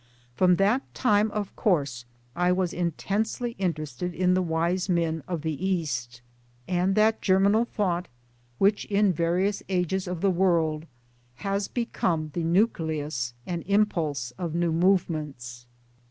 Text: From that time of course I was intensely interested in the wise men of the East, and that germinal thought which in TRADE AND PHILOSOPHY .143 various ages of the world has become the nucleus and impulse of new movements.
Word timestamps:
From 0.33 0.55
that 0.55 0.91
time 0.95 1.29
of 1.29 1.55
course 1.55 2.05
I 2.35 2.51
was 2.51 2.73
intensely 2.73 3.51
interested 3.59 4.15
in 4.15 4.33
the 4.33 4.41
wise 4.41 4.89
men 4.89 5.21
of 5.27 5.43
the 5.43 5.63
East, 5.63 6.23
and 6.67 6.95
that 6.95 7.21
germinal 7.21 7.65
thought 7.65 8.07
which 8.57 8.85
in 8.85 8.89
TRADE 8.89 8.95
AND 8.97 9.15
PHILOSOPHY 9.17 9.25
.143 9.33 9.33
various 9.33 9.63
ages 9.69 10.07
of 10.07 10.21
the 10.21 10.31
world 10.31 10.87
has 11.35 11.67
become 11.67 12.31
the 12.33 12.43
nucleus 12.43 13.35
and 13.45 13.61
impulse 13.67 14.31
of 14.39 14.55
new 14.55 14.71
movements. 14.71 15.67